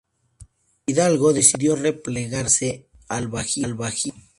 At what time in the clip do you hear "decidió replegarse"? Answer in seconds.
1.31-2.87